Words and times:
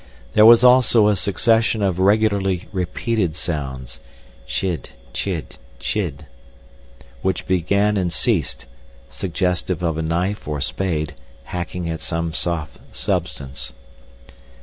There 0.33 0.47
was 0.47 0.63
also 0.63 1.09
a 1.09 1.15
succession 1.15 1.83
of 1.83 1.99
regularly 1.99 2.67
repeated 2.71 3.35
sounds—chid, 3.35 4.89
chid, 5.13 5.57
chid—which 5.77 7.45
began 7.45 7.97
and 7.97 8.11
ceased, 8.11 8.65
suggestive 9.11 9.83
of 9.83 9.99
a 9.99 10.01
knife 10.01 10.47
or 10.47 10.59
spade 10.59 11.13
hacking 11.43 11.87
at 11.87 12.01
some 12.01 12.33
soft 12.33 12.79
substance. 12.91 13.73